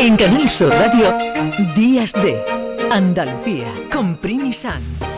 En 0.00 0.16
Canal 0.16 0.48
Sur 0.48 0.70
Radio, 0.70 1.12
Días 1.76 2.14
de 2.14 2.42
Andalucía, 2.90 3.66
con 3.92 4.16
Primi 4.16 4.50
Sanz. 4.50 5.09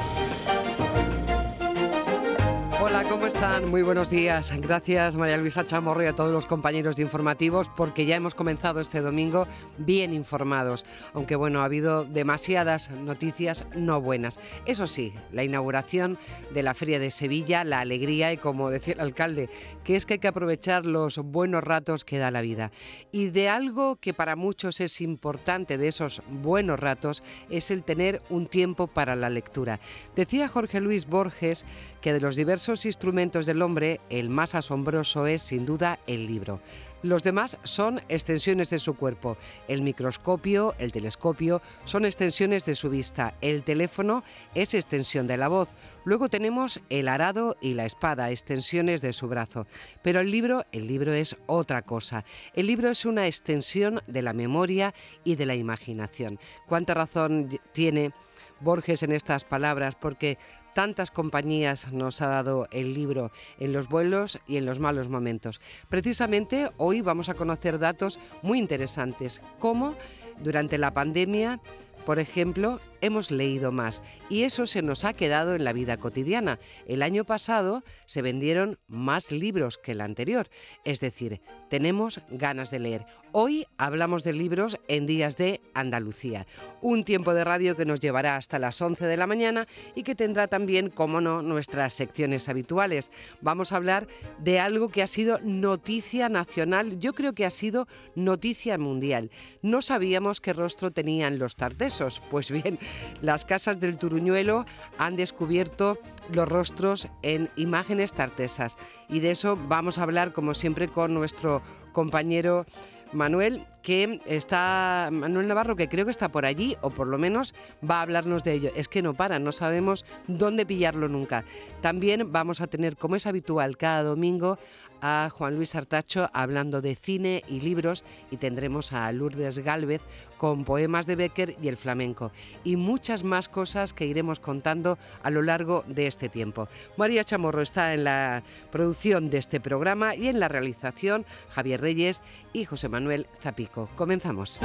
Muy 3.68 3.82
buenos 3.82 4.10
días. 4.10 4.52
Gracias 4.60 5.16
María 5.16 5.38
Luisa 5.38 5.66
Chamorro 5.66 6.02
y 6.02 6.06
a 6.06 6.14
todos 6.14 6.30
los 6.30 6.46
compañeros 6.46 6.96
de 6.96 7.02
informativos 7.02 7.68
porque 7.76 8.04
ya 8.04 8.16
hemos 8.16 8.34
comenzado 8.34 8.80
este 8.80 9.00
domingo 9.00 9.46
bien 9.78 10.12
informados, 10.12 10.84
aunque 11.14 11.34
bueno, 11.34 11.60
ha 11.60 11.64
habido 11.64 12.04
demasiadas 12.04 12.90
noticias 12.90 13.64
no 13.74 14.00
buenas. 14.00 14.38
Eso 14.66 14.86
sí, 14.86 15.14
la 15.32 15.44
inauguración 15.44 16.18
de 16.52 16.62
la 16.62 16.74
Feria 16.74 16.98
de 16.98 17.10
Sevilla, 17.10 17.64
la 17.64 17.80
alegría 17.80 18.32
y 18.32 18.36
como 18.36 18.70
decía 18.70 18.94
el 18.94 19.00
alcalde, 19.00 19.48
que 19.82 19.96
es 19.96 20.04
que 20.04 20.14
hay 20.14 20.20
que 20.20 20.28
aprovechar 20.28 20.84
los 20.84 21.18
buenos 21.18 21.64
ratos 21.64 22.04
que 22.04 22.18
da 22.18 22.30
la 22.30 22.42
vida. 22.42 22.70
Y 23.12 23.30
de 23.30 23.48
algo 23.48 23.96
que 23.96 24.14
para 24.14 24.36
muchos 24.36 24.80
es 24.80 25.00
importante 25.00 25.78
de 25.78 25.88
esos 25.88 26.22
buenos 26.28 26.78
ratos 26.78 27.22
es 27.50 27.70
el 27.70 27.82
tener 27.82 28.22
un 28.28 28.46
tiempo 28.46 28.88
para 28.88 29.16
la 29.16 29.30
lectura. 29.30 29.80
Decía 30.14 30.48
Jorge 30.48 30.80
Luis 30.80 31.06
Borges 31.06 31.64
que 32.00 32.12
de 32.12 32.20
los 32.20 32.36
diversos 32.36 32.84
instrumentos 32.84 33.21
del 33.30 33.62
hombre, 33.62 34.00
el 34.10 34.30
más 34.30 34.56
asombroso 34.56 35.28
es, 35.28 35.44
sin 35.44 35.64
duda, 35.64 36.00
el 36.08 36.26
libro. 36.26 36.60
Los 37.02 37.22
demás 37.22 37.56
son 37.62 38.00
extensiones 38.08 38.70
de 38.70 38.78
su 38.78 38.94
cuerpo. 38.94 39.36
El 39.68 39.82
microscopio, 39.82 40.74
el 40.78 40.92
telescopio, 40.92 41.62
son 41.84 42.04
extensiones 42.04 42.64
de 42.64 42.74
su 42.74 42.90
vista. 42.90 43.34
El 43.40 43.62
teléfono 43.62 44.22
es 44.54 44.74
extensión 44.74 45.26
de 45.26 45.36
la 45.36 45.48
voz. 45.48 45.68
Luego 46.04 46.28
tenemos 46.28 46.80
el 46.90 47.08
arado 47.08 47.56
y 47.60 47.74
la 47.74 47.86
espada, 47.86 48.30
extensiones 48.30 49.00
de 49.00 49.12
su 49.12 49.28
brazo. 49.28 49.66
Pero 50.02 50.20
el 50.20 50.30
libro, 50.30 50.64
el 50.72 50.86
libro 50.86 51.12
es 51.12 51.36
otra 51.46 51.82
cosa. 51.82 52.24
El 52.54 52.66
libro 52.66 52.88
es 52.88 53.04
una 53.04 53.26
extensión 53.26 54.00
de 54.06 54.22
la 54.22 54.32
memoria 54.32 54.94
y 55.24 55.36
de 55.36 55.46
la 55.46 55.54
imaginación. 55.54 56.38
¿Cuánta 56.66 56.94
razón 56.94 57.60
tiene 57.72 58.12
Borges 58.60 59.02
en 59.02 59.12
estas 59.12 59.44
palabras? 59.44 59.96
Porque 59.96 60.38
tantas 60.74 61.10
compañías 61.10 61.92
nos 61.92 62.20
ha 62.22 62.28
dado 62.28 62.68
el 62.70 62.94
libro 62.94 63.30
en 63.58 63.72
los 63.72 63.88
vuelos 63.88 64.40
y 64.46 64.56
en 64.56 64.66
los 64.66 64.80
malos 64.80 65.08
momentos. 65.08 65.60
Precisamente 65.88 66.70
hoy 66.76 67.00
vamos 67.00 67.28
a 67.28 67.34
conocer 67.34 67.78
datos 67.78 68.18
muy 68.42 68.58
interesantes, 68.58 69.40
como 69.58 69.94
durante 70.42 70.78
la 70.78 70.94
pandemia 70.94 71.60
por 72.04 72.18
ejemplo, 72.18 72.80
hemos 73.02 73.30
leído 73.30 73.70
más 73.72 74.02
y 74.30 74.44
eso 74.44 74.66
se 74.66 74.80
nos 74.80 75.04
ha 75.04 75.12
quedado 75.12 75.54
en 75.54 75.64
la 75.64 75.74
vida 75.74 75.98
cotidiana. 75.98 76.58
El 76.86 77.02
año 77.02 77.24
pasado 77.24 77.82
se 78.06 78.22
vendieron 78.22 78.78
más 78.86 79.30
libros 79.30 79.76
que 79.76 79.92
el 79.92 80.00
anterior, 80.00 80.48
es 80.84 81.00
decir, 81.00 81.42
tenemos 81.68 82.20
ganas 82.30 82.70
de 82.70 82.78
leer. 82.78 83.04
Hoy 83.34 83.66
hablamos 83.78 84.24
de 84.24 84.34
libros 84.34 84.78
en 84.88 85.06
Días 85.06 85.38
de 85.38 85.62
Andalucía, 85.72 86.46
un 86.82 87.02
tiempo 87.04 87.32
de 87.32 87.44
radio 87.44 87.76
que 87.76 87.86
nos 87.86 87.98
llevará 87.98 88.36
hasta 88.36 88.58
las 88.58 88.80
11 88.82 89.06
de 89.06 89.16
la 89.16 89.26
mañana 89.26 89.66
y 89.94 90.02
que 90.02 90.14
tendrá 90.14 90.48
también, 90.48 90.90
como 90.90 91.22
no, 91.22 91.40
nuestras 91.40 91.94
secciones 91.94 92.50
habituales. 92.50 93.10
Vamos 93.40 93.72
a 93.72 93.76
hablar 93.76 94.06
de 94.38 94.60
algo 94.60 94.90
que 94.90 95.02
ha 95.02 95.06
sido 95.06 95.40
noticia 95.40 96.28
nacional, 96.28 96.98
yo 96.98 97.14
creo 97.14 97.32
que 97.32 97.46
ha 97.46 97.50
sido 97.50 97.88
noticia 98.14 98.76
mundial. 98.76 99.30
No 99.62 99.80
sabíamos 99.80 100.42
qué 100.42 100.52
rostro 100.52 100.90
tenían 100.90 101.38
los 101.38 101.56
tartes 101.56 102.02
pues 102.30 102.50
bien, 102.50 102.78
las 103.20 103.44
casas 103.44 103.80
del 103.80 103.98
Turuñuelo 103.98 104.66
han 104.98 105.16
descubierto 105.16 105.98
los 106.30 106.48
rostros 106.48 107.08
en 107.22 107.50
imágenes 107.56 108.12
tartesas 108.12 108.76
y 109.08 109.20
de 109.20 109.32
eso 109.32 109.58
vamos 109.68 109.98
a 109.98 110.04
hablar 110.04 110.32
como 110.32 110.54
siempre 110.54 110.88
con 110.88 111.14
nuestro 111.14 111.62
compañero 111.92 112.66
Manuel, 113.12 113.66
que 113.82 114.20
está, 114.26 115.10
Manuel 115.12 115.48
Navarro, 115.48 115.76
que 115.76 115.88
creo 115.88 116.04
que 116.04 116.10
está 116.10 116.30
por 116.30 116.46
allí, 116.46 116.76
o 116.80 116.90
por 116.90 117.06
lo 117.06 117.18
menos 117.18 117.54
va 117.88 117.98
a 117.98 118.02
hablarnos 118.02 118.42
de 118.42 118.52
ello. 118.52 118.70
Es 118.74 118.88
que 118.88 119.02
no 119.02 119.14
para, 119.14 119.38
no 119.38 119.52
sabemos 119.52 120.04
dónde 120.26 120.66
pillarlo 120.66 121.08
nunca. 121.08 121.44
También 121.80 122.32
vamos 122.32 122.60
a 122.60 122.66
tener, 122.66 122.96
como 122.96 123.16
es 123.16 123.26
habitual 123.26 123.76
cada 123.76 124.02
domingo, 124.02 124.58
a 125.02 125.28
Juan 125.30 125.56
Luis 125.56 125.74
Artacho 125.74 126.30
hablando 126.32 126.80
de 126.80 126.94
cine 126.94 127.42
y 127.48 127.60
libros 127.60 128.04
y 128.30 128.38
tendremos 128.38 128.94
a 128.94 129.12
Lourdes 129.12 129.58
Gálvez 129.58 130.00
con 130.38 130.64
poemas 130.64 131.06
de 131.06 131.16
Becker 131.16 131.56
y 131.60 131.68
el 131.68 131.76
flamenco 131.76 132.32
y 132.64 132.76
muchas 132.76 133.24
más 133.24 133.48
cosas 133.48 133.92
que 133.92 134.06
iremos 134.06 134.40
contando 134.40 134.96
a 135.22 135.30
lo 135.30 135.42
largo 135.42 135.84
de 135.86 136.06
este 136.06 136.28
tiempo. 136.28 136.68
María 136.96 137.24
Chamorro 137.24 137.60
está 137.60 137.92
en 137.92 138.04
la 138.04 138.42
producción 138.70 139.28
de 139.28 139.38
este 139.38 139.60
programa 139.60 140.14
y 140.14 140.28
en 140.28 140.40
la 140.40 140.48
realización 140.48 141.26
Javier 141.50 141.80
Reyes 141.80 142.22
y 142.52 142.64
José 142.64 142.88
Manuel 142.88 143.26
Zapico. 143.40 143.88
Comenzamos. 143.96 144.58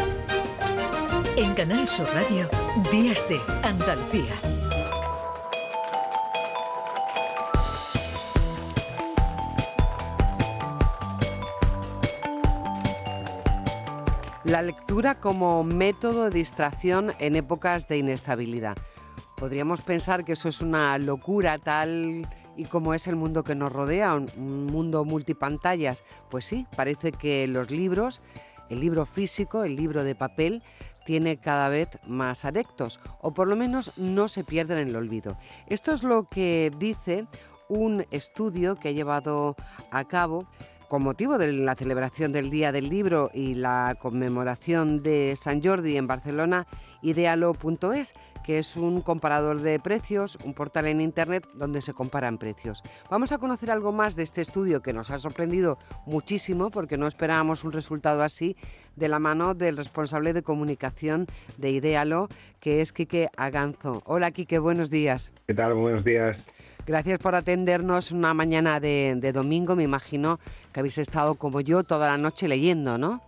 En 1.35 1.53
Canal 1.53 1.87
Sur 1.87 2.07
Radio, 2.13 2.49
Días 2.91 3.27
de 3.27 3.39
Andalucía. 3.63 4.66
La 14.47 14.61
lectura 14.61 15.19
como 15.19 15.65
método 15.65 16.23
de 16.23 16.29
distracción 16.29 17.11
en 17.19 17.35
épocas 17.35 17.89
de 17.89 17.97
inestabilidad. 17.97 18.77
Podríamos 19.35 19.81
pensar 19.81 20.23
que 20.23 20.31
eso 20.33 20.47
es 20.47 20.61
una 20.61 20.97
locura 20.99 21.57
tal 21.57 22.25
y 22.55 22.63
como 22.63 22.93
es 22.93 23.07
el 23.07 23.17
mundo 23.17 23.43
que 23.43 23.55
nos 23.55 23.73
rodea, 23.73 24.15
un, 24.15 24.67
mundo 24.67 25.03
multipantallas. 25.03 26.01
Pues 26.29 26.45
sí, 26.45 26.65
parece 26.77 27.11
que 27.11 27.45
los 27.45 27.69
libros, 27.71 28.21
el 28.69 28.79
libro 28.79 29.05
físico, 29.05 29.65
el 29.65 29.75
libro 29.75 30.05
de 30.05 30.15
papel, 30.15 30.63
tiene 31.05 31.41
cada 31.41 31.67
vez 31.67 31.89
más 32.07 32.45
adeptos, 32.45 33.01
o 33.19 33.33
por 33.33 33.49
lo 33.49 33.57
menos 33.57 33.91
no 33.97 34.29
se 34.29 34.45
pierden 34.45 34.77
en 34.77 34.87
el 34.87 34.95
olvido. 34.95 35.37
Esto 35.67 35.91
es 35.91 36.03
lo 36.03 36.29
que 36.29 36.71
dice 36.79 37.27
un 37.67 38.05
estudio 38.11 38.77
que 38.77 38.89
ha 38.89 38.93
llevado 38.93 39.57
a 39.91 40.05
cabo 40.05 40.47
con 40.87 41.03
motivo 41.03 41.37
de 41.37 41.51
la 41.51 41.75
celebración 41.75 42.31
del 42.31 42.49
Día 42.49 42.71
del 42.71 42.89
Libro 42.89 43.29
y 43.33 43.55
la 43.55 43.97
conmemoración 43.99 45.03
de 45.03 45.35
San 45.35 45.61
Jordi 45.61 45.97
en 45.97 46.07
Barcelona, 46.07 46.65
idealo.es, 47.01 48.13
que 48.45 48.59
es 48.59 48.77
un 48.77 49.01
comparador 49.01 49.61
de 49.61 49.79
precios, 49.79 50.37
un 50.45 50.53
portal 50.53 50.87
en 50.87 51.01
Internet 51.01 51.45
donde 51.53 51.81
se 51.81 51.93
comparan 51.93 52.37
precios. 52.37 52.81
Vamos 53.09 53.33
a 53.33 53.37
conocer 53.37 53.69
algo 53.69 53.91
más 53.91 54.15
de 54.15 54.23
este 54.23 54.39
estudio 54.39 54.81
que 54.81 54.93
nos 54.93 55.11
ha 55.11 55.17
sorprendido 55.17 55.77
muchísimo 56.05 56.71
porque 56.71 56.97
no 56.97 57.07
esperábamos 57.07 57.65
un 57.65 57.73
resultado 57.73 58.23
así 58.23 58.55
de 58.95 59.09
la 59.09 59.19
mano 59.19 59.53
del 59.53 59.75
responsable 59.75 60.31
de 60.31 60.43
comunicación 60.43 61.27
de 61.57 61.71
Idealo, 61.71 62.29
que 62.61 62.81
es 62.81 62.93
Quique 62.93 63.29
Aganzo. 63.35 64.01
Hola 64.05 64.31
Quique, 64.31 64.59
buenos 64.59 64.89
días. 64.89 65.33
¿Qué 65.45 65.53
tal? 65.53 65.73
Buenos 65.73 66.05
días. 66.05 66.37
Gracias 66.87 67.19
por 67.19 67.35
atendernos 67.35 68.13
una 68.13 68.33
mañana 68.33 68.79
de, 68.79 69.31
domingo. 69.33 69.75
Me 69.75 69.83
imagino 69.83 70.39
que 70.71 70.79
habéis 70.79 70.97
estado 70.97 71.35
como 71.35 71.59
yo 71.59 71.83
toda 71.83 72.07
la 72.07 72.17
noche 72.17 72.47
leyendo, 72.47 72.97
¿no? 72.97 73.21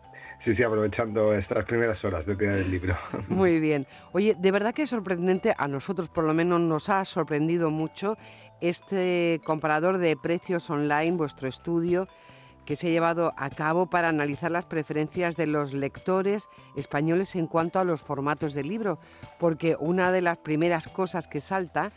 Sí, 0.45 0.55
sí, 0.55 0.63
aprovechando 0.63 1.33
estas 1.35 1.65
primeras 1.65 2.01
horas 2.05 2.25
de 2.25 2.37
tirar 2.37 2.55
el 2.55 2.71
libro. 2.71 2.95
Muy 3.27 3.59
bien. 3.59 3.85
Oye, 4.13 4.33
de 4.39 4.51
verdad 4.51 4.73
que 4.73 4.83
es 4.83 4.89
sorprendente, 4.89 5.53
a 5.57 5.67
nosotros 5.67 6.07
por 6.07 6.23
lo 6.23 6.33
menos 6.33 6.61
nos 6.61 6.87
ha 6.87 7.03
sorprendido 7.03 7.69
mucho 7.69 8.17
este 8.61 9.41
comparador 9.43 9.97
de 9.97 10.15
precios 10.15 10.69
online, 10.69 11.17
vuestro 11.17 11.49
estudio 11.49 12.07
que 12.69 12.75
se 12.75 12.85
ha 12.85 12.91
llevado 12.91 13.33
a 13.35 13.49
cabo 13.49 13.87
para 13.87 14.09
analizar 14.09 14.51
las 14.51 14.65
preferencias 14.65 15.35
de 15.35 15.47
los 15.47 15.73
lectores 15.73 16.49
españoles 16.75 17.35
en 17.35 17.47
cuanto 17.47 17.79
a 17.79 17.83
los 17.83 17.99
formatos 17.99 18.53
del 18.53 18.69
libro, 18.69 18.99
porque 19.39 19.75
una 19.79 20.11
de 20.11 20.21
las 20.21 20.37
primeras 20.37 20.87
cosas 20.87 21.27
que 21.27 21.41
salta 21.41 21.91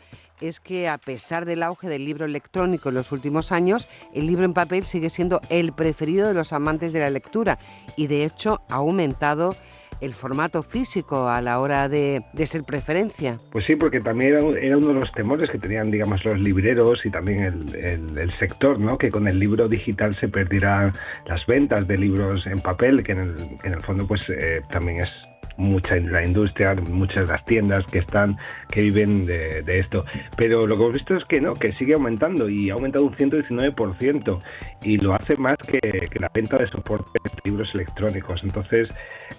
es 0.47 0.59
que 0.59 0.87
a 0.87 0.97
pesar 0.97 1.45
del 1.45 1.63
auge 1.63 1.87
del 1.87 2.05
libro 2.05 2.25
electrónico 2.25 2.89
en 2.89 2.95
los 2.95 3.11
últimos 3.11 3.51
años, 3.51 3.87
el 4.13 4.27
libro 4.27 4.45
en 4.45 4.53
papel 4.53 4.85
sigue 4.85 5.09
siendo 5.09 5.41
el 5.49 5.73
preferido 5.73 6.27
de 6.27 6.33
los 6.33 6.53
amantes 6.53 6.93
de 6.93 6.99
la 6.99 7.09
lectura 7.09 7.59
y 7.95 8.07
de 8.07 8.25
hecho 8.25 8.61
ha 8.69 8.75
aumentado 8.75 9.55
el 10.01 10.13
formato 10.13 10.63
físico 10.63 11.29
a 11.29 11.39
la 11.39 11.59
hora 11.61 11.87
de, 11.87 12.23
ser 12.45 12.63
preferencia. 12.63 13.39
Pues 13.51 13.63
sí, 13.65 13.77
porque 13.77 14.01
también 14.01 14.33
era, 14.33 14.77
uno 14.77 14.87
de 14.87 14.93
los 14.95 15.11
temores 15.13 15.49
que 15.49 15.57
tenían, 15.57 15.91
digamos, 15.91 16.25
los 16.25 16.37
libreros 16.39 16.99
y 17.05 17.09
también 17.09 17.43
el, 17.73 18.31
sector, 18.37 18.79
¿no? 18.79 18.97
Que 18.97 19.09
con 19.09 19.29
el 19.29 19.39
libro 19.39 19.69
digital 19.69 20.13
se 20.15 20.27
perdieran 20.27 20.91
las 21.25 21.45
ventas 21.45 21.87
de 21.87 21.97
libros 21.97 22.45
en 22.47 22.59
papel, 22.59 23.01
que 23.03 23.13
en 23.13 23.19
el, 23.19 23.35
en 23.63 23.73
el 23.73 23.81
fondo, 23.83 24.05
pues 24.05 24.21
eh, 24.29 24.61
también 24.69 25.01
es 25.01 25.09
mucha 25.57 25.95
la 25.95 26.25
industria, 26.25 26.75
muchas 26.75 27.29
las 27.29 27.43
tiendas 27.45 27.85
que 27.85 27.99
están, 27.99 28.37
que 28.69 28.81
viven 28.81 29.25
de, 29.25 29.61
de, 29.61 29.79
esto. 29.79 30.05
Pero 30.35 30.67
lo 30.67 30.75
que 30.75 30.81
hemos 30.81 30.93
visto 30.93 31.13
es 31.15 31.25
que 31.25 31.41
no, 31.41 31.53
que 31.53 31.73
sigue 31.73 31.93
aumentando 31.93 32.49
y 32.49 32.69
ha 32.69 32.73
aumentado 32.73 33.05
un 33.05 33.13
119%. 33.13 34.39
Y 34.83 34.97
lo 34.97 35.13
hace 35.13 35.37
más 35.37 35.57
que, 35.57 35.79
que 35.79 36.19
la 36.19 36.29
venta 36.33 36.57
de 36.57 36.67
soporte 36.67 37.19
de 37.23 37.31
libros 37.43 37.69
electrónicos. 37.73 38.41
Entonces, 38.43 38.89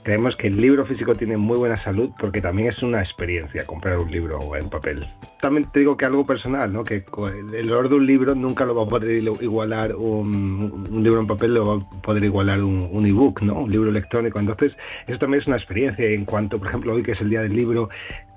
creemos 0.02 0.36
que 0.36 0.48
el 0.48 0.60
libro 0.60 0.84
físico 0.86 1.14
tiene 1.14 1.36
muy 1.36 1.56
buena 1.56 1.76
salud 1.82 2.10
porque 2.18 2.40
también 2.40 2.68
es 2.68 2.82
una 2.82 3.00
experiencia 3.00 3.64
comprar 3.66 3.98
un 3.98 4.10
libro 4.10 4.56
en 4.56 4.68
papel. 4.68 5.06
También 5.40 5.70
te 5.72 5.80
digo 5.80 5.96
que 5.96 6.06
algo 6.06 6.24
personal, 6.24 6.72
¿no? 6.72 6.84
que 6.84 7.04
el 7.52 7.70
olor 7.70 7.88
de 7.88 7.94
un 7.96 8.06
libro 8.06 8.34
nunca 8.34 8.64
lo 8.64 8.74
va 8.74 8.84
a 8.84 8.86
poder 8.86 9.22
igualar 9.40 9.94
un, 9.94 10.88
un 10.90 11.02
libro 11.02 11.20
en 11.20 11.26
papel, 11.26 11.54
lo 11.54 11.66
va 11.66 11.74
a 11.82 12.02
poder 12.02 12.24
igualar 12.24 12.62
un, 12.62 12.88
un 12.90 13.06
ebook, 13.06 13.42
¿no? 13.42 13.60
un 13.60 13.70
libro 13.70 13.90
electrónico. 13.90 14.38
Entonces, 14.38 14.76
eso 15.06 15.18
también 15.18 15.42
es 15.42 15.46
una 15.46 15.56
experiencia. 15.56 16.06
En 16.06 16.24
cuanto, 16.24 16.58
por 16.58 16.68
ejemplo, 16.68 16.94
hoy 16.94 17.02
que 17.02 17.12
es 17.12 17.20
el 17.20 17.30
día 17.30 17.42
del 17.42 17.54
libro, 17.54 17.88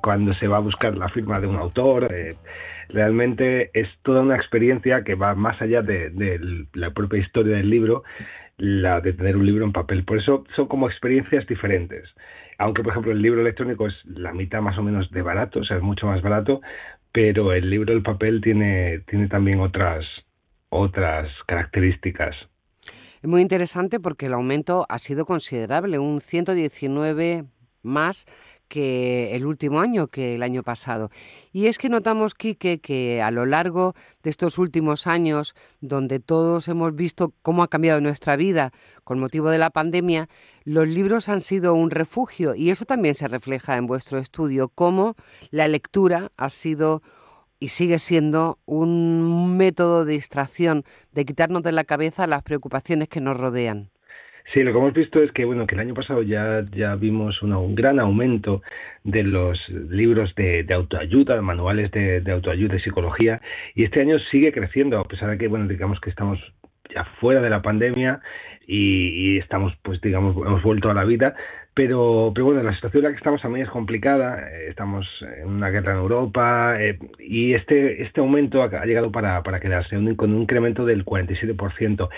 cuando 0.02 0.34
se 0.36 0.48
va 0.48 0.58
a 0.58 0.62
buscar 0.62 0.98
la 0.98 1.10
firma 1.10 1.40
de 1.40 1.48
un 1.48 1.56
autor, 1.56 2.12
eh, 2.14 2.36
realmente 2.90 3.72
es 3.74 3.88
toda 4.04 4.22
una 4.22 4.36
experiencia 4.36 5.04
que 5.04 5.16
va 5.16 5.36
más 5.36 5.62
allá 5.62 5.82
de, 5.82 6.66
la 6.74 6.92
propia 6.92 7.20
historia 7.20 7.58
del 7.58 7.70
libro 7.70 8.04
la 8.58 9.02
de 9.02 9.14
tener 9.14 9.38
un 9.38 9.46
libro 9.46 9.66
en 9.66 9.72
papel. 9.72 10.04
Por 10.04 10.18
eso 10.18 10.44
son 10.56 10.68
como 10.68 10.90
experiencias 10.90 11.46
diferentes. 11.46 12.10
Aunque, 12.58 12.82
por 12.82 12.92
ejemplo, 12.92 13.12
el 13.12 13.22
libro 13.22 13.42
electrónico 13.42 13.88
es 13.88 13.94
la 14.06 14.34
mitad 14.34 14.62
más 14.62 14.78
o 14.80 14.84
menos 14.84 15.12
de 15.12 15.22
barato, 15.22 15.60
o 15.60 15.64
sea, 15.64 15.78
es 15.78 15.84
mucho 15.84 16.08
más 16.08 16.24
barato, 16.24 16.62
pero 17.12 17.54
el 17.54 17.70
libro 17.70 17.94
del 17.94 18.02
papel 18.02 18.42
tiene, 18.42 19.00
tiene 19.08 19.28
también 19.28 19.60
otras, 19.60 20.06
otras 20.70 21.30
características. 21.46 22.36
Es 23.22 23.30
muy 23.30 23.42
interesante 23.42 24.00
porque 24.00 24.26
el 24.26 24.34
aumento 24.34 24.86
ha 24.90 24.98
sido 25.00 25.26
considerable, 25.26 26.00
un 26.00 26.22
119 26.22 27.46
más 27.84 28.26
que 28.68 29.36
el 29.36 29.46
último 29.46 29.80
año, 29.80 30.08
que 30.08 30.36
el 30.36 30.44
año 30.44 30.64
pasado. 30.64 31.10
Y 31.52 31.68
es 31.68 31.78
que 31.78 31.90
notamos, 31.90 32.36
Quique, 32.36 32.80
que 32.80 33.22
a 33.22 33.32
lo 33.32 33.46
largo 33.46 33.94
de 34.24 34.30
estos 34.30 34.58
últimos 34.58 35.08
años, 35.08 35.56
donde 35.82 36.20
todos 36.20 36.68
hemos 36.68 36.96
visto 36.96 37.34
cómo 37.42 37.64
ha 37.64 37.70
cambiado 37.70 38.02
nuestra 38.02 38.36
vida 38.36 38.72
con 39.04 39.20
motivo 39.20 39.50
de 39.50 39.58
la 39.58 39.70
pandemia, 39.70 40.30
los 40.64 40.88
libros 40.88 41.30
han 41.30 41.42
sido 41.42 41.74
un 41.74 41.92
refugio 41.92 42.56
y 42.56 42.70
eso 42.70 42.86
también 42.86 43.16
se 43.16 43.28
refleja 43.28 43.78
en 43.78 43.88
vuestro 43.88 44.18
estudio, 44.18 44.70
cómo 44.70 45.16
la 45.50 45.68
lectura 45.68 46.32
ha 46.38 46.50
sido 46.50 47.02
y 47.60 47.70
sigue 47.70 48.00
siendo 48.00 48.60
un 48.66 49.58
método 49.58 50.06
de 50.06 50.14
distracción, 50.14 50.84
de 51.12 51.26
quitarnos 51.26 51.64
de 51.64 51.72
la 51.72 51.86
cabeza 51.86 52.28
las 52.28 52.44
preocupaciones 52.44 53.08
que 53.10 53.22
nos 53.22 53.38
rodean. 53.38 53.90
Sí, 54.54 54.64
lo 54.64 54.72
que 54.72 54.78
hemos 54.78 54.94
visto 54.94 55.22
es 55.22 55.32
que 55.34 55.44
bueno 55.44 55.68
que 55.68 55.76
el 55.76 55.82
año 55.82 55.94
pasado 55.94 56.22
ya 56.22 56.64
ya 56.72 56.96
vimos 56.96 57.42
un 57.42 57.76
gran 57.76 58.00
aumento 58.00 58.62
de 59.04 59.24
los 59.24 59.60
libros 59.70 60.34
de, 60.36 60.66
autoayuda, 60.74 61.42
manuales 61.42 61.92
de, 61.92 62.24
autoayuda 62.32 62.78
y 62.78 62.80
psicología, 62.80 63.42
y 63.76 63.84
este 63.84 64.02
año 64.02 64.18
sigue 64.32 64.54
creciendo 64.54 65.00
a 65.00 65.08
pesar 65.08 65.32
de 65.32 65.38
que 65.38 65.50
bueno 65.50 65.68
digamos 65.68 66.00
que 66.00 66.10
estamos 66.10 66.40
ya 66.94 67.04
fuera 67.20 67.42
de 67.42 67.50
la 67.50 67.62
pandemia 67.62 68.22
y, 68.66 69.38
estamos 69.38 69.74
pues 69.82 70.00
digamos 70.02 70.36
hemos 70.38 70.64
vuelto 70.64 70.90
a 70.90 70.94
la 70.94 71.04
vida, 71.04 71.36
pero, 71.78 72.32
pero 72.34 72.48
bueno, 72.48 72.64
la 72.64 72.74
situación 72.74 73.02
en 73.02 73.04
la 73.04 73.10
que 73.12 73.18
estamos 73.18 73.40
también 73.40 73.68
es 73.68 73.72
complicada. 73.72 74.50
Eh, 74.50 74.70
estamos 74.70 75.06
en 75.38 75.48
una 75.48 75.70
guerra 75.70 75.92
en 75.92 76.00
Europa 76.00 76.76
eh, 76.80 76.98
y 77.20 77.54
este, 77.54 78.02
este 78.02 78.20
aumento 78.20 78.64
ha, 78.64 78.86
llegado 78.86 79.12
para, 79.12 79.44
para 79.44 79.60
quedarse, 79.60 79.96
con 80.16 80.34
un 80.34 80.42
incremento 80.42 80.86
del 80.86 81.06
47%. 81.06 82.10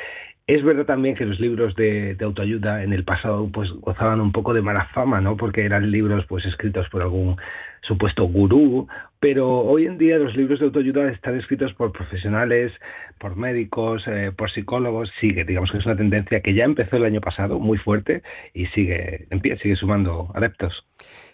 Es 0.48 0.64
verdad 0.64 0.86
también 0.86 1.16
que 1.16 1.26
los 1.26 1.42
libros 1.42 1.76
de, 1.76 2.16
autoayuda 2.22 2.84
en 2.84 2.94
el 2.94 3.04
pasado 3.04 3.50
pues 3.52 3.70
gozaban 3.82 4.22
un 4.22 4.32
poco 4.32 4.54
de 4.54 4.62
mala 4.62 4.88
fama, 4.94 5.20
¿no? 5.20 5.36
Porque 5.36 5.66
eran 5.66 5.92
libros 5.92 6.26
pues 6.30 6.46
escritos 6.46 6.88
por 6.88 7.02
algún 7.02 7.36
supuesto 7.82 8.26
gurú, 8.26 8.88
pero 9.20 9.50
hoy 9.50 9.86
en 9.86 9.98
día 9.98 10.18
los 10.18 10.36
libros 10.36 10.60
de 10.60 10.66
autoayuda 10.66 11.12
están 11.12 11.38
escritos 11.38 11.74
por 11.74 11.92
profesionales, 11.92 12.72
por 13.20 13.36
médicos, 13.36 14.04
eh, 14.08 14.32
por 14.36 14.50
psicólogos, 14.52 15.10
sigue, 15.20 15.44
digamos 15.44 15.72
que 15.72 15.80
es 15.80 15.86
una 15.86 15.98
tendencia 15.98 16.40
que 16.40 16.54
ya 16.54 16.64
empezó 16.64 16.96
el 16.96 17.04
año 17.04 17.20
pasado 17.20 17.60
muy 17.60 17.78
fuerte 17.78 18.24
y 18.54 18.66
sigue 18.68 19.28
en 19.30 19.42
pie, 19.42 19.58
sigue 19.62 19.76
sumando 19.76 20.32
adeptos. 20.34 20.86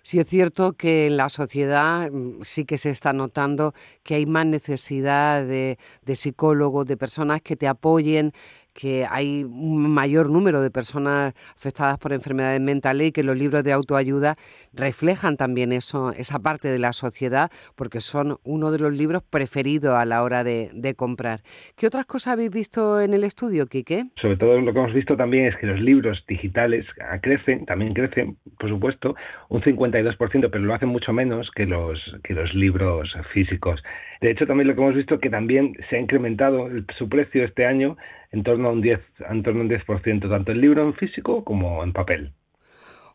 Sí 0.01 0.19
es 0.19 0.27
cierto 0.27 0.73
que 0.73 1.07
en 1.07 1.17
la 1.17 1.29
sociedad 1.29 2.11
mm, 2.11 2.41
sí 2.41 2.65
que 2.65 2.77
se 2.77 2.89
está 2.89 3.13
notando 3.13 3.73
que 4.03 4.15
hay 4.15 4.25
más 4.25 4.45
necesidad 4.45 5.45
de, 5.45 5.77
de 6.03 6.15
psicólogos, 6.15 6.87
de 6.87 6.97
personas 6.97 7.41
que 7.41 7.55
te 7.55 7.67
apoyen 7.67 8.31
que 8.75 9.07
hay 9.09 9.45
un 9.45 9.89
mayor 9.89 10.29
número 10.29 10.61
de 10.61 10.69
personas 10.69 11.33
afectadas 11.55 11.97
por 11.97 12.11
enfermedades 12.11 12.59
mentales 12.59 13.07
y 13.07 13.11
que 13.13 13.23
los 13.23 13.37
libros 13.37 13.63
de 13.63 13.71
autoayuda 13.71 14.35
reflejan 14.73 15.37
también 15.37 15.71
eso, 15.71 16.11
esa 16.11 16.39
parte 16.39 16.67
de 16.67 16.77
la 16.77 16.91
sociedad, 16.91 17.49
porque 17.75 18.01
son 18.01 18.37
uno 18.43 18.71
de 18.71 18.79
los 18.79 18.91
libros 18.91 19.23
preferidos 19.23 19.95
a 19.95 20.05
la 20.05 20.21
hora 20.21 20.43
de, 20.43 20.93
comprar. 20.95 21.39
¿Qué 21.75 21.87
otras 21.87 22.05
cosas 22.05 22.33
habéis 22.33 22.51
visto 22.51 23.01
en 23.01 23.13
el 23.13 23.23
estudio, 23.23 23.65
Quique? 23.65 24.05
Sobre 24.21 24.37
todo 24.37 24.59
lo 24.59 24.71
que 24.71 24.79
hemos 24.79 24.93
visto 24.93 25.17
también 25.17 25.47
es 25.47 25.55
que 25.57 25.67
los 25.67 25.79
libros 25.79 26.23
digitales 26.27 26.85
crecen, 27.21 27.65
también 27.65 27.93
crecen, 27.93 28.37
por 28.59 28.69
supuesto, 28.69 29.15
un 29.49 29.61
52%, 29.61 30.49
pero 30.51 30.63
lo 30.63 30.73
hacen 30.73 30.89
mucho 30.89 31.11
menos 31.11 31.49
que 31.55 31.65
los, 31.65 31.99
que 32.23 32.33
los 32.33 32.53
libros 32.53 33.13
físicos. 33.33 33.81
De 34.21 34.31
hecho, 34.31 34.45
también 34.47 34.67
lo 34.67 34.75
que 34.75 34.81
hemos 34.81 34.95
visto 34.95 35.19
que 35.19 35.29
también 35.29 35.75
se 35.89 35.97
ha 35.97 35.99
incrementado 35.99 36.69
su 36.97 37.09
precio 37.09 37.43
este 37.43 37.65
año 37.65 37.97
en 38.35 38.43
torno 38.43 38.67
a 38.67 38.71
un 38.71 38.81
10, 38.81 38.99
en 39.29 39.43
torno 39.43 39.61
a 39.61 39.63
un 39.63 39.69
10%, 39.69 40.29
tanto 40.29 40.51
el 40.51 40.61
libro 40.61 40.83
en 40.83 40.93
físico 40.93 41.43
como 41.43 41.83
en 41.83 41.93
papel. 41.93 42.33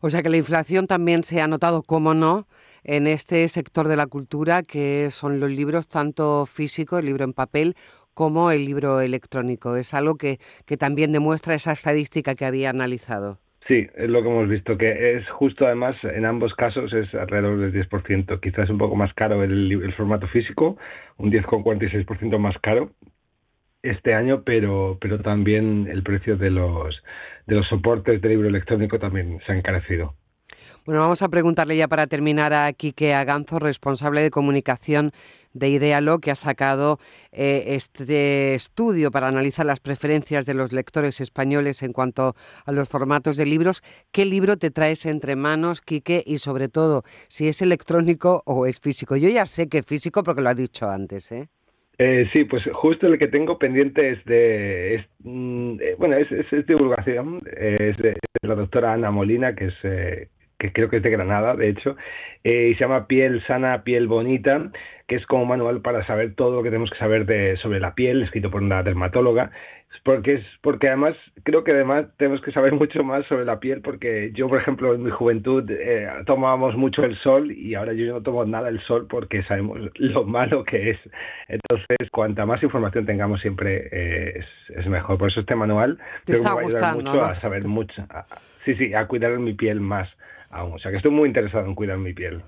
O 0.01 0.09
sea 0.09 0.23
que 0.23 0.29
la 0.29 0.37
inflación 0.37 0.87
también 0.87 1.23
se 1.23 1.41
ha 1.41 1.47
notado, 1.47 1.83
como 1.83 2.15
no, 2.15 2.47
en 2.83 3.05
este 3.05 3.47
sector 3.47 3.87
de 3.87 3.95
la 3.95 4.07
cultura, 4.07 4.63
que 4.63 5.09
son 5.11 5.39
los 5.39 5.51
libros 5.51 5.87
tanto 5.87 6.47
físicos, 6.47 6.99
el 6.99 7.05
libro 7.05 7.23
en 7.23 7.33
papel, 7.33 7.75
como 8.15 8.49
el 8.49 8.65
libro 8.65 8.99
electrónico. 8.99 9.75
Es 9.75 9.93
algo 9.93 10.15
que, 10.15 10.39
que 10.65 10.75
también 10.75 11.11
demuestra 11.11 11.53
esa 11.53 11.71
estadística 11.71 12.33
que 12.33 12.45
había 12.45 12.71
analizado. 12.71 13.37
Sí, 13.67 13.87
es 13.95 14.09
lo 14.09 14.23
que 14.23 14.29
hemos 14.29 14.49
visto, 14.49 14.75
que 14.75 15.17
es 15.17 15.29
justo 15.29 15.67
además 15.67 15.95
en 16.03 16.25
ambos 16.25 16.55
casos 16.55 16.91
es 16.93 17.13
alrededor 17.13 17.59
del 17.59 17.87
10%, 17.87 18.39
quizás 18.41 18.71
un 18.71 18.79
poco 18.79 18.95
más 18.95 19.13
caro 19.13 19.43
el, 19.43 19.71
el 19.71 19.93
formato 19.93 20.27
físico, 20.27 20.77
un 21.17 21.31
10,46% 21.31 22.39
más 22.39 22.57
caro, 22.57 22.91
este 23.83 24.13
año, 24.13 24.43
pero, 24.43 24.97
pero 25.01 25.19
también 25.19 25.87
el 25.89 26.03
precio 26.03 26.37
de 26.37 26.51
los, 26.51 27.01
de 27.47 27.55
los 27.55 27.67
soportes 27.67 28.21
de 28.21 28.29
libro 28.29 28.47
electrónico 28.47 28.99
también 28.99 29.39
se 29.45 29.51
ha 29.51 29.55
encarecido. 29.55 30.15
Bueno, 30.83 31.01
vamos 31.01 31.21
a 31.21 31.29
preguntarle 31.29 31.77
ya 31.77 31.87
para 31.87 32.07
terminar 32.07 32.53
a 32.53 32.73
Quique 32.73 33.13
Aganzo, 33.13 33.59
responsable 33.59 34.23
de 34.23 34.31
comunicación 34.31 35.11
de 35.53 35.69
Idealo, 35.69 36.19
que 36.19 36.31
ha 36.31 36.35
sacado 36.35 36.97
eh, 37.31 37.75
este 37.75 38.55
estudio 38.55 39.11
para 39.11 39.27
analizar 39.27 39.65
las 39.65 39.79
preferencias 39.79 40.47
de 40.47 40.55
los 40.55 40.71
lectores 40.71 41.21
españoles 41.21 41.83
en 41.83 41.93
cuanto 41.93 42.35
a 42.65 42.71
los 42.71 42.89
formatos 42.89 43.37
de 43.37 43.45
libros. 43.45 43.83
¿Qué 44.11 44.25
libro 44.25 44.57
te 44.57 44.71
traes 44.71 45.05
entre 45.05 45.35
manos, 45.35 45.81
Quique? 45.81 46.23
Y 46.25 46.39
sobre 46.39 46.67
todo, 46.67 47.03
si 47.27 47.47
es 47.47 47.61
electrónico 47.61 48.41
o 48.45 48.65
es 48.65 48.79
físico. 48.79 49.15
Yo 49.15 49.29
ya 49.29 49.45
sé 49.45 49.69
que 49.69 49.79
es 49.79 49.85
físico 49.85 50.23
porque 50.23 50.41
lo 50.41 50.49
ha 50.49 50.55
dicho 50.55 50.89
antes, 50.89 51.31
¿eh? 51.31 51.49
Eh, 52.03 52.27
sí, 52.33 52.45
pues 52.45 52.63
justo 52.73 53.05
el 53.05 53.19
que 53.19 53.27
tengo 53.27 53.59
pendiente 53.59 54.13
es 54.13 54.25
de, 54.25 55.05
mm, 55.19 55.73
eh, 55.79 55.95
bueno, 55.99 56.15
es, 56.15 56.65
divulgación, 56.65 57.43
es 57.45 57.95
de, 57.97 58.17
la 58.41 58.55
doctora 58.55 58.93
Ana 58.93 59.11
Molina, 59.11 59.53
que 59.53 59.65
es, 59.65 59.75
eh, 59.83 60.27
que 60.61 60.71
creo 60.71 60.89
que 60.89 60.97
es 60.97 61.03
de 61.03 61.09
Granada, 61.09 61.55
de 61.55 61.69
hecho, 61.69 61.97
y 62.43 62.73
se 62.73 62.79
llama 62.79 63.07
Piel 63.07 63.43
sana, 63.47 63.83
piel 63.83 64.07
bonita, 64.07 64.71
que 65.07 65.15
es 65.15 65.25
como 65.25 65.45
manual 65.45 65.81
para 65.81 66.05
saber 66.05 66.35
todo 66.35 66.57
lo 66.57 66.63
que 66.63 66.69
tenemos 66.69 66.91
que 66.91 66.99
saber 66.99 67.25
de, 67.25 67.57
sobre 67.57 67.79
la 67.79 67.95
piel, 67.95 68.21
escrito 68.21 68.51
por 68.51 68.61
una 68.61 68.83
dermatóloga, 68.83 69.51
porque 70.03 70.35
es 70.35 70.45
porque 70.61 70.87
además 70.87 71.15
creo 71.43 71.63
que 71.63 71.71
además 71.71 72.05
tenemos 72.17 72.41
que 72.41 72.51
saber 72.51 72.73
mucho 72.81 73.03
más 73.03 73.25
sobre 73.27 73.45
la 73.45 73.59
piel 73.59 73.81
porque 73.81 74.31
yo 74.33 74.47
por 74.47 74.59
ejemplo 74.59 74.95
en 74.95 75.03
mi 75.03 75.11
juventud 75.11 75.69
eh, 75.69 76.07
tomábamos 76.25 76.75
mucho 76.75 77.03
el 77.03 77.17
sol 77.19 77.51
y 77.51 77.75
ahora 77.75 77.93
yo 77.93 78.11
no 78.11 78.21
tomo 78.21 78.45
nada 78.45 78.69
el 78.69 78.81
sol 78.81 79.07
porque 79.09 79.43
sabemos 79.43 79.79
lo 79.95 80.23
malo 80.23 80.63
que 80.63 80.91
es. 80.91 80.99
Entonces 81.47 82.09
cuanta 82.11 82.45
más 82.45 82.63
información 82.63 83.05
tengamos 83.05 83.41
siempre 83.41 83.89
eh, 83.91 84.43
es, 84.75 84.87
mejor. 84.87 85.17
Por 85.17 85.29
eso 85.29 85.41
este 85.41 85.55
manual 85.55 85.99
te 86.25 86.33
está 86.33 86.55
me 86.55 86.73
va 86.73 86.93
mucho 86.93 87.23
a 87.23 87.39
saber 87.41 87.65
mucho 87.65 88.03
sí 88.65 88.75
sí 88.75 88.93
a 88.93 89.07
cuidar 89.07 89.37
mi 89.39 89.53
piel 89.53 89.81
más 89.81 90.07
aún 90.51 90.73
o 90.73 90.79
sea 90.79 90.91
que 90.91 90.97
estoy 90.97 91.11
muy 91.11 91.27
interesado 91.27 91.65
en 91.65 91.75
cuidar 91.75 91.97
mi 91.97 92.13
piel 92.13 92.41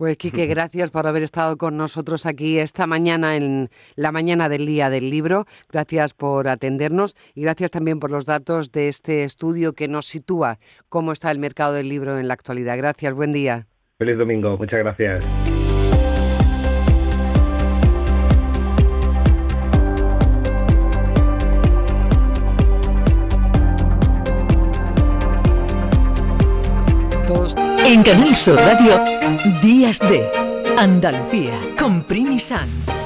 pues 0.00 0.16
Quique, 0.16 0.46
gracias 0.46 0.90
por 0.90 1.06
haber 1.06 1.22
estado 1.22 1.58
con 1.58 1.76
nosotros 1.76 2.24
aquí 2.24 2.58
esta 2.58 2.86
mañana 2.86 3.36
en 3.36 3.68
la 3.96 4.12
mañana 4.12 4.48
del 4.48 4.64
día 4.64 4.88
del 4.88 5.10
libro. 5.10 5.44
Gracias 5.70 6.14
por 6.14 6.48
atendernos 6.48 7.14
y 7.34 7.42
gracias 7.42 7.70
también 7.70 8.00
por 8.00 8.10
los 8.10 8.24
datos 8.24 8.72
de 8.72 8.88
este 8.88 9.24
estudio 9.24 9.74
que 9.74 9.88
nos 9.88 10.06
sitúa 10.06 10.58
cómo 10.88 11.12
está 11.12 11.30
el 11.30 11.38
mercado 11.38 11.74
del 11.74 11.90
libro 11.90 12.18
en 12.18 12.28
la 12.28 12.34
actualidad. 12.34 12.78
Gracias, 12.78 13.12
buen 13.12 13.34
día. 13.34 13.66
Feliz 13.98 14.16
domingo, 14.16 14.56
muchas 14.56 14.78
gracias. 14.78 15.59
En 27.90 28.04
Canal 28.04 28.36
Sur 28.36 28.54
Radio, 28.54 29.02
Días 29.60 29.98
de 29.98 30.24
Andalucía, 30.78 31.54
con 31.76 32.04
Primi 32.04 32.38
Sanz. 32.38 32.99